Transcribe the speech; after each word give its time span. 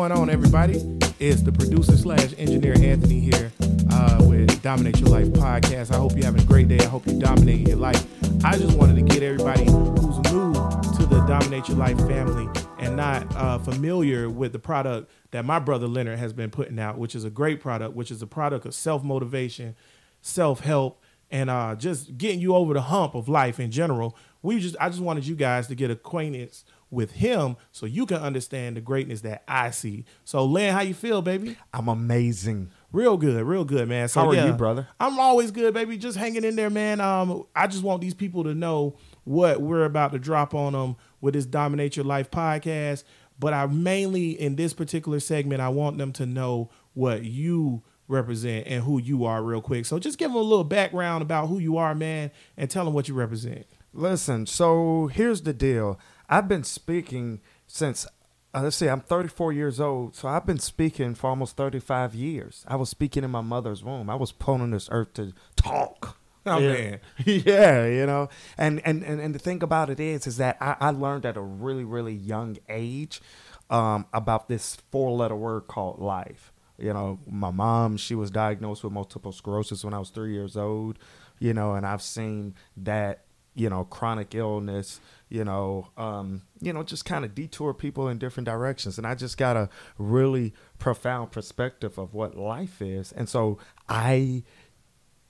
going 0.00 0.12
on, 0.12 0.30
everybody? 0.30 0.76
It's 1.18 1.42
the 1.42 1.52
producer 1.52 1.94
slash 1.94 2.32
engineer 2.38 2.72
Anthony 2.80 3.20
here 3.20 3.52
uh, 3.92 4.24
with 4.26 4.62
Dominate 4.62 4.98
Your 4.98 5.10
Life 5.10 5.26
podcast. 5.26 5.92
I 5.92 5.96
hope 5.96 6.12
you're 6.14 6.24
having 6.24 6.40
a 6.40 6.46
great 6.46 6.68
day. 6.68 6.78
I 6.78 6.86
hope 6.86 7.06
you're 7.06 7.20
dominating 7.20 7.66
your 7.66 7.76
life. 7.76 8.02
I 8.42 8.56
just 8.56 8.78
wanted 8.78 8.96
to 8.96 9.02
get 9.02 9.22
everybody 9.22 9.66
who's 9.66 10.16
new 10.32 10.54
to 10.54 11.06
the 11.06 11.22
Dominate 11.28 11.68
Your 11.68 11.76
Life 11.76 11.98
family 11.98 12.48
and 12.78 12.96
not 12.96 13.36
uh, 13.36 13.58
familiar 13.58 14.30
with 14.30 14.52
the 14.52 14.58
product 14.58 15.10
that 15.32 15.44
my 15.44 15.58
brother 15.58 15.86
Leonard 15.86 16.18
has 16.18 16.32
been 16.32 16.48
putting 16.48 16.78
out, 16.78 16.96
which 16.96 17.14
is 17.14 17.24
a 17.24 17.30
great 17.30 17.60
product, 17.60 17.94
which 17.94 18.10
is 18.10 18.22
a 18.22 18.26
product 18.26 18.64
of 18.64 18.72
self 18.74 19.04
motivation, 19.04 19.76
self 20.22 20.60
help, 20.60 21.02
and 21.30 21.50
uh, 21.50 21.74
just 21.74 22.16
getting 22.16 22.40
you 22.40 22.54
over 22.54 22.72
the 22.72 22.80
hump 22.80 23.14
of 23.14 23.28
life 23.28 23.60
in 23.60 23.70
general. 23.70 24.16
We 24.40 24.60
just, 24.60 24.76
I 24.80 24.88
just 24.88 25.02
wanted 25.02 25.26
you 25.26 25.34
guys 25.34 25.66
to 25.66 25.74
get 25.74 25.90
acquaintance 25.90 26.64
with 26.90 27.12
him 27.12 27.56
so 27.72 27.86
you 27.86 28.04
can 28.04 28.18
understand 28.18 28.76
the 28.76 28.80
greatness 28.80 29.20
that 29.22 29.44
I 29.46 29.70
see. 29.70 30.04
So, 30.24 30.44
Len, 30.44 30.74
how 30.74 30.80
you 30.80 30.94
feel, 30.94 31.22
baby? 31.22 31.56
I'm 31.72 31.88
amazing. 31.88 32.70
Real 32.92 33.16
good, 33.16 33.42
real 33.44 33.64
good, 33.64 33.88
man. 33.88 34.08
So, 34.08 34.20
How 34.20 34.30
are 34.30 34.34
yeah, 34.34 34.46
you, 34.46 34.52
brother? 34.52 34.88
I'm 34.98 35.18
always 35.20 35.52
good, 35.52 35.72
baby. 35.72 35.96
Just 35.96 36.18
hanging 36.18 36.44
in 36.44 36.56
there, 36.56 36.70
man. 36.70 37.00
Um, 37.00 37.44
I 37.54 37.68
just 37.68 37.84
want 37.84 38.00
these 38.00 38.14
people 38.14 38.44
to 38.44 38.54
know 38.54 38.96
what 39.24 39.60
we're 39.60 39.84
about 39.84 40.12
to 40.12 40.18
drop 40.18 40.54
on 40.54 40.72
them 40.72 40.96
with 41.20 41.34
this 41.34 41.46
Dominate 41.46 41.96
Your 41.96 42.04
Life 42.06 42.30
podcast. 42.30 43.04
But 43.38 43.54
I 43.54 43.66
mainly, 43.66 44.30
in 44.30 44.56
this 44.56 44.74
particular 44.74 45.20
segment, 45.20 45.60
I 45.60 45.68
want 45.68 45.98
them 45.98 46.12
to 46.14 46.26
know 46.26 46.70
what 46.94 47.24
you 47.24 47.82
represent 48.08 48.66
and 48.66 48.82
who 48.82 49.00
you 49.00 49.24
are, 49.24 49.42
real 49.42 49.60
quick. 49.62 49.86
So, 49.86 50.00
just 50.00 50.18
give 50.18 50.30
them 50.30 50.36
a 50.36 50.42
little 50.42 50.64
background 50.64 51.22
about 51.22 51.46
who 51.46 51.58
you 51.60 51.76
are, 51.76 51.94
man, 51.94 52.32
and 52.56 52.68
tell 52.68 52.84
them 52.84 52.92
what 52.92 53.08
you 53.08 53.14
represent. 53.14 53.66
Listen, 53.92 54.46
so 54.46 55.08
here's 55.08 55.42
the 55.42 55.52
deal. 55.52 55.98
I've 56.28 56.48
been 56.48 56.64
speaking 56.64 57.40
since, 57.66 58.06
uh, 58.54 58.62
let's 58.62 58.76
see, 58.76 58.88
I'm 58.88 59.00
34 59.00 59.52
years 59.52 59.80
old. 59.80 60.14
So 60.14 60.28
I've 60.28 60.46
been 60.46 60.58
speaking 60.58 61.14
for 61.14 61.28
almost 61.28 61.56
35 61.56 62.14
years. 62.14 62.64
I 62.68 62.76
was 62.76 62.88
speaking 62.88 63.24
in 63.24 63.30
my 63.30 63.40
mother's 63.40 63.82
womb. 63.82 64.08
I 64.08 64.14
was 64.14 64.32
put 64.32 64.60
on 64.60 64.70
this 64.70 64.88
earth 64.92 65.14
to 65.14 65.32
talk. 65.56 66.16
Oh, 66.46 66.56
yeah. 66.56 66.72
man. 66.72 67.00
yeah, 67.26 67.86
you 67.86 68.06
know, 68.06 68.30
and 68.56 68.80
and 68.86 69.04
and, 69.04 69.20
and 69.20 69.34
the 69.34 69.38
thing 69.38 69.62
about 69.62 69.90
it 69.90 70.00
is, 70.00 70.26
is 70.26 70.38
that 70.38 70.56
I, 70.58 70.74
I 70.80 70.90
learned 70.90 71.26
at 71.26 71.36
a 71.36 71.42
really 71.42 71.84
really 71.84 72.14
young 72.14 72.56
age 72.66 73.20
um, 73.68 74.06
about 74.14 74.48
this 74.48 74.78
four 74.90 75.12
letter 75.12 75.36
word 75.36 75.66
called 75.66 76.00
life. 76.00 76.50
You 76.78 76.94
know, 76.94 77.20
my 77.28 77.50
mom 77.50 77.98
she 77.98 78.14
was 78.14 78.30
diagnosed 78.30 78.82
with 78.82 78.92
multiple 78.94 79.32
sclerosis 79.32 79.84
when 79.84 79.92
I 79.92 79.98
was 79.98 80.08
three 80.08 80.32
years 80.32 80.56
old. 80.56 80.98
You 81.38 81.52
know, 81.52 81.74
and 81.74 81.86
I've 81.86 82.00
seen 82.00 82.54
that 82.78 83.24
you 83.54 83.68
know 83.70 83.84
chronic 83.84 84.34
illness. 84.34 85.00
You 85.28 85.44
know, 85.44 85.88
um, 85.96 86.42
you 86.60 86.72
know, 86.72 86.82
just 86.82 87.04
kind 87.04 87.24
of 87.24 87.36
detour 87.36 87.72
people 87.72 88.08
in 88.08 88.18
different 88.18 88.46
directions, 88.46 88.98
and 88.98 89.06
I 89.06 89.14
just 89.14 89.38
got 89.38 89.56
a 89.56 89.68
really 89.96 90.52
profound 90.78 91.30
perspective 91.30 91.98
of 91.98 92.14
what 92.14 92.36
life 92.36 92.82
is, 92.82 93.12
and 93.12 93.28
so 93.28 93.58
I 93.88 94.42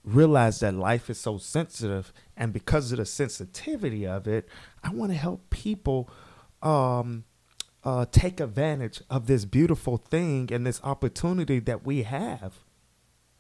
realize 0.03 0.61
that 0.61 0.75
life 0.75 1.11
is 1.11 1.21
so 1.21 1.37
sensitive. 1.37 2.15
And 2.35 2.55
because 2.55 2.91
of 2.91 2.97
the 2.97 3.05
sensitivity 3.05 4.07
of 4.07 4.27
it 4.27 4.49
i 4.83 4.89
want 4.89 5.13
to 5.13 5.19
help 5.19 5.51
people 5.51 6.09
um, 6.63 7.25
uh, 7.85 8.05
take 8.11 8.41
advantage 8.41 9.01
of 9.09 9.27
this 9.27 9.45
beautiful 9.45 9.97
thing 9.97 10.51
and 10.53 10.67
this 10.67 10.81
opportunity 10.85 11.59
that 11.61 11.85
we 11.85 12.03
have 12.03 12.59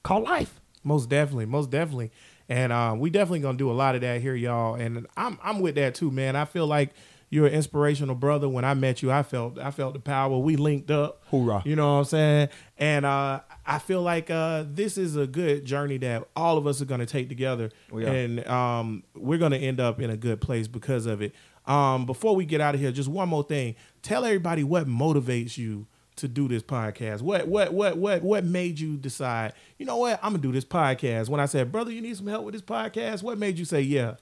called 0.03 0.25
life. 0.25 0.61
Most 0.83 1.11
definitely, 1.11 1.44
most 1.47 1.70
definitely, 1.70 2.11
and 2.51 2.73
uh, 2.73 2.95
we 2.98 3.11
definitely 3.11 3.41
gonna 3.41 3.56
do 3.56 3.71
a 3.71 3.72
lot 3.72 3.94
of 3.94 4.00
that 4.00 4.21
here, 4.21 4.34
y'all. 4.34 4.75
And 4.75 5.06
I'm 5.16 5.38
I'm 5.43 5.61
with 5.61 5.77
that 5.77 5.94
too, 5.94 6.11
man. 6.11 6.34
I 6.34 6.44
feel 6.44 6.66
like 6.66 6.91
you're 7.31 7.47
an 7.47 7.53
inspirational 7.53 8.16
brother. 8.16 8.49
When 8.49 8.65
I 8.65 8.75
met 8.75 9.03
you, 9.03 9.12
I 9.12 9.22
felt 9.22 9.56
I 9.56 9.71
felt 9.71 9.94
the 9.94 10.00
power. 10.00 10.37
We 10.37 10.56
linked 10.56 10.91
up. 10.91 11.22
Hoorah. 11.31 11.62
You 11.65 11.77
know 11.77 11.93
what 11.93 11.99
I'm 12.00 12.05
saying? 12.06 12.49
And 12.77 13.06
uh, 13.06 13.41
I 13.65 13.78
feel 13.78 14.03
like 14.03 14.33
uh, 14.33 14.65
this 14.66 14.99
is 14.99 15.15
a 15.15 15.28
good 15.28 15.65
journey 15.65 15.99
that 15.99 16.27
all 16.34 16.59
of 16.59 16.66
us 16.66 16.83
are 16.83 16.87
gonna 16.87 17.06
take 17.06 17.28
together, 17.28 17.71
are. 17.93 18.00
and 18.00 18.44
um, 18.49 19.05
we're 19.15 19.38
gonna 19.38 19.56
end 19.56 19.78
up 19.78 20.00
in 20.00 20.11
a 20.11 20.17
good 20.17 20.41
place 20.41 20.67
because 20.67 21.06
of 21.06 21.22
it. 21.22 21.32
Um, 21.67 22.05
before 22.05 22.34
we 22.34 22.44
get 22.44 22.61
out 22.61 22.75
of 22.75 22.81
here, 22.81 22.91
just 22.91 23.09
one 23.09 23.28
more 23.28 23.44
thing. 23.44 23.77
Tell 24.03 24.25
everybody 24.25 24.65
what 24.65 24.88
motivates 24.88 25.56
you 25.56 25.87
to 26.20 26.28
do 26.28 26.48
this 26.48 26.62
podcast. 26.62 27.22
What 27.22 27.48
what 27.48 27.72
what 27.72 27.97
what 27.97 28.22
what 28.22 28.44
made 28.44 28.78
you 28.78 28.97
decide, 28.97 29.53
you 29.78 29.86
know 29.86 29.97
what, 29.97 30.19
I'm 30.22 30.32
gonna 30.32 30.42
do 30.42 30.53
this 30.53 30.64
podcast? 30.64 31.28
When 31.28 31.41
I 31.41 31.47
said, 31.47 31.72
brother, 31.72 31.91
you 31.91 32.00
need 32.00 32.16
some 32.16 32.26
help 32.26 32.44
with 32.44 32.54
this 32.54 32.62
podcast, 32.62 33.22
what 33.22 33.38
made 33.38 33.58
you 33.58 33.64
say 33.64 33.81
yeah? 33.81 34.14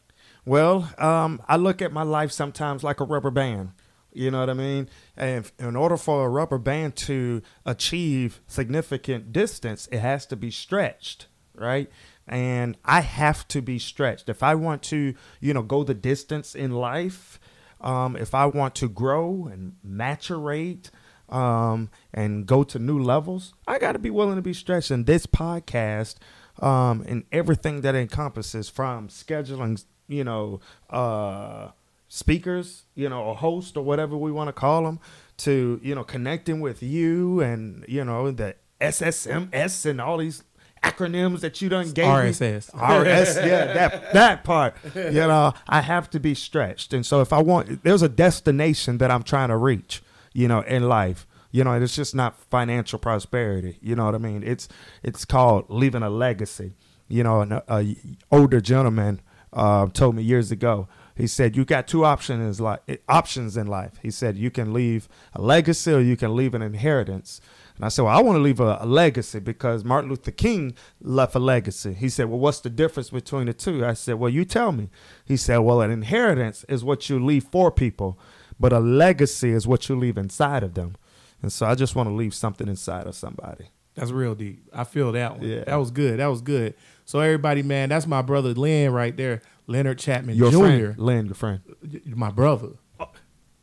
Well, 0.44 0.90
um, 0.98 1.42
I 1.46 1.56
look 1.56 1.82
at 1.82 1.92
my 1.92 2.02
life 2.02 2.32
sometimes 2.32 2.82
like 2.82 3.00
a 3.00 3.04
rubber 3.04 3.30
band. 3.30 3.72
You 4.12 4.30
know 4.30 4.40
what 4.40 4.50
I 4.50 4.54
mean? 4.54 4.88
And 5.16 5.50
in 5.58 5.76
order 5.76 5.96
for 5.96 6.24
a 6.24 6.28
rubber 6.28 6.58
band 6.58 6.96
to 6.96 7.42
achieve 7.66 8.40
significant 8.46 9.32
distance, 9.32 9.88
it 9.92 9.98
has 9.98 10.24
to 10.26 10.36
be 10.36 10.50
stretched, 10.50 11.26
right? 11.54 11.90
And 12.26 12.76
I 12.84 13.00
have 13.00 13.46
to 13.48 13.60
be 13.60 13.78
stretched. 13.78 14.28
If 14.28 14.42
I 14.42 14.54
want 14.54 14.82
to, 14.84 15.14
you 15.40 15.54
know, 15.54 15.62
go 15.62 15.84
the 15.84 15.94
distance 15.94 16.54
in 16.54 16.72
life, 16.72 17.38
um, 17.80 18.16
if 18.16 18.34
I 18.34 18.46
want 18.46 18.74
to 18.76 18.88
grow 18.88 19.48
and 19.52 19.74
maturate, 19.86 20.90
um, 21.28 21.90
and 22.12 22.46
go 22.46 22.64
to 22.64 22.78
new 22.78 22.98
levels, 22.98 23.54
I 23.66 23.78
got 23.78 23.92
to 23.92 23.98
be 23.98 24.10
willing 24.10 24.36
to 24.36 24.42
be 24.42 24.52
stretched. 24.52 24.90
And 24.90 25.06
this 25.06 25.26
podcast, 25.26 26.16
um, 26.60 27.04
and 27.06 27.24
everything 27.32 27.82
that 27.82 27.94
encompasses 27.94 28.68
from 28.68 29.08
scheduling, 29.08 29.84
you 30.08 30.24
know, 30.24 30.60
uh, 30.90 31.68
speakers, 32.08 32.84
you 32.94 33.08
know, 33.08 33.30
a 33.30 33.34
host 33.34 33.76
or 33.76 33.84
whatever 33.84 34.16
we 34.16 34.32
want 34.32 34.48
to 34.48 34.52
call 34.52 34.84
them, 34.84 35.00
to 35.38 35.80
you 35.82 35.94
know, 35.94 36.04
connecting 36.04 36.60
with 36.60 36.82
you 36.82 37.40
and 37.40 37.84
you 37.88 38.04
know 38.04 38.30
the 38.30 38.56
SSMS 38.80 39.86
and 39.86 40.00
all 40.00 40.18
these 40.18 40.42
acronyms 40.82 41.40
that 41.40 41.60
you 41.60 41.68
done 41.68 41.90
gave 41.92 42.06
me. 42.06 42.12
RSS. 42.12 42.68
RS, 42.74 43.36
yeah, 43.36 43.72
that 43.72 44.12
that 44.12 44.44
part. 44.44 44.76
You 44.94 45.12
know, 45.12 45.52
I 45.68 45.80
have 45.80 46.10
to 46.10 46.20
be 46.20 46.34
stretched, 46.34 46.92
and 46.92 47.04
so 47.04 47.20
if 47.20 47.32
I 47.32 47.40
want, 47.40 47.84
there's 47.84 48.02
a 48.02 48.08
destination 48.08 48.98
that 48.98 49.10
I'm 49.10 49.22
trying 49.22 49.48
to 49.48 49.56
reach. 49.56 50.02
You 50.38 50.46
know, 50.46 50.60
in 50.60 50.88
life, 50.88 51.26
you 51.50 51.64
know, 51.64 51.72
it's 51.72 51.96
just 51.96 52.14
not 52.14 52.38
financial 52.48 53.00
prosperity. 53.00 53.78
You 53.82 53.96
know 53.96 54.04
what 54.04 54.14
I 54.14 54.18
mean? 54.18 54.44
It's 54.44 54.68
it's 55.02 55.24
called 55.24 55.64
leaving 55.68 56.04
a 56.04 56.10
legacy. 56.10 56.74
You 57.08 57.24
know, 57.24 57.40
an 57.40 57.60
a 57.68 57.96
older 58.30 58.60
gentleman 58.60 59.20
uh, 59.52 59.88
told 59.88 60.14
me 60.14 60.22
years 60.22 60.52
ago. 60.52 60.86
He 61.16 61.26
said, 61.26 61.56
"You 61.56 61.64
got 61.64 61.88
two 61.88 62.04
options 62.04 62.60
like 62.60 63.02
options 63.08 63.56
in 63.56 63.66
life." 63.66 63.94
He 64.00 64.12
said, 64.12 64.36
"You 64.36 64.52
can 64.52 64.72
leave 64.72 65.08
a 65.34 65.42
legacy 65.42 65.92
or 65.92 66.00
you 66.00 66.16
can 66.16 66.36
leave 66.36 66.54
an 66.54 66.62
inheritance." 66.62 67.40
And 67.74 67.84
I 67.84 67.88
said, 67.88 68.02
"Well, 68.02 68.16
I 68.16 68.22
want 68.22 68.36
to 68.36 68.42
leave 68.42 68.60
a, 68.60 68.78
a 68.80 68.86
legacy 68.86 69.40
because 69.40 69.84
Martin 69.84 70.10
Luther 70.10 70.30
King 70.30 70.76
left 71.00 71.34
a 71.34 71.40
legacy." 71.40 71.94
He 71.94 72.08
said, 72.08 72.28
"Well, 72.28 72.38
what's 72.38 72.60
the 72.60 72.70
difference 72.70 73.10
between 73.10 73.46
the 73.46 73.54
two? 73.54 73.84
I 73.84 73.94
said, 73.94 74.20
"Well, 74.20 74.30
you 74.30 74.44
tell 74.44 74.70
me." 74.70 74.90
He 75.24 75.36
said, 75.36 75.58
"Well, 75.58 75.80
an 75.80 75.90
inheritance 75.90 76.64
is 76.68 76.84
what 76.84 77.10
you 77.10 77.18
leave 77.18 77.46
for 77.50 77.72
people, 77.72 78.20
but 78.58 78.72
a 78.72 78.80
legacy 78.80 79.50
is 79.50 79.66
what 79.66 79.88
you 79.88 79.96
leave 79.96 80.18
inside 80.18 80.62
of 80.62 80.74
them." 80.74 80.96
And 81.42 81.52
so 81.52 81.66
I 81.66 81.74
just 81.74 81.94
want 81.94 82.08
to 82.08 82.14
leave 82.14 82.34
something 82.34 82.68
inside 82.68 83.06
of 83.06 83.14
somebody. 83.14 83.66
That's 83.94 84.10
real 84.12 84.34
deep. 84.34 84.68
I 84.72 84.84
feel 84.84 85.12
that 85.12 85.38
one. 85.38 85.48
Yeah. 85.48 85.64
That 85.64 85.76
was 85.76 85.90
good. 85.90 86.20
That 86.20 86.26
was 86.26 86.40
good. 86.40 86.74
So 87.04 87.20
everybody, 87.20 87.62
man, 87.62 87.88
that's 87.88 88.06
my 88.06 88.22
brother 88.22 88.50
Lynn 88.50 88.92
right 88.92 89.16
there, 89.16 89.42
Leonard 89.66 89.98
Chapman 89.98 90.36
Your 90.36 90.50
Jr. 90.50 90.58
friend, 90.58 90.98
Lynn, 90.98 91.26
your 91.26 91.34
friend. 91.34 91.60
My 92.06 92.30
brother. 92.30 92.70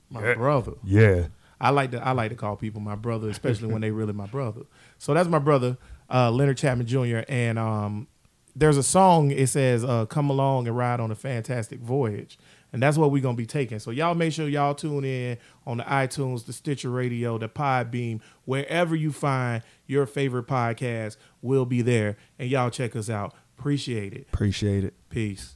My 0.09 0.33
brother. 0.33 0.73
Yeah. 0.83 1.27
I 1.59 1.69
like 1.69 1.91
to 1.91 2.05
I 2.05 2.11
like 2.11 2.29
to 2.29 2.35
call 2.35 2.55
people 2.55 2.81
my 2.81 2.95
brother, 2.95 3.29
especially 3.29 3.71
when 3.71 3.81
they 3.81 3.91
really 3.91 4.13
my 4.13 4.27
brother. 4.27 4.61
So 4.97 5.13
that's 5.13 5.29
my 5.29 5.39
brother, 5.39 5.77
uh, 6.09 6.31
Leonard 6.31 6.57
Chapman 6.57 6.85
Jr. 6.85 7.21
And 7.29 7.57
um, 7.57 8.07
there's 8.55 8.77
a 8.77 8.83
song. 8.83 9.31
It 9.31 9.47
says, 9.47 9.83
uh, 9.83 10.05
"Come 10.05 10.29
along 10.29 10.67
and 10.67 10.75
ride 10.77 10.99
on 10.99 11.11
a 11.11 11.15
fantastic 11.15 11.79
voyage," 11.79 12.37
and 12.75 12.83
that's 12.83 12.97
what 12.97 13.09
we're 13.09 13.21
gonna 13.21 13.37
be 13.37 13.45
taking. 13.45 13.79
So 13.79 13.89
y'all 13.89 14.15
make 14.15 14.33
sure 14.33 14.49
y'all 14.49 14.75
tune 14.75 15.05
in 15.05 15.37
on 15.65 15.77
the 15.77 15.85
iTunes, 15.85 16.45
the 16.45 16.51
Stitcher 16.51 16.89
Radio, 16.89 17.37
the 17.37 17.47
Podbean, 17.47 18.19
wherever 18.43 18.97
you 18.97 19.13
find 19.13 19.63
your 19.87 20.05
favorite 20.05 20.45
podcast. 20.45 21.15
We'll 21.41 21.65
be 21.65 21.81
there, 21.81 22.17
and 22.37 22.49
y'all 22.49 22.69
check 22.69 22.93
us 22.97 23.09
out. 23.09 23.33
Appreciate 23.57 24.11
it. 24.11 24.27
Appreciate 24.33 24.83
it. 24.83 24.93
Peace. 25.09 25.54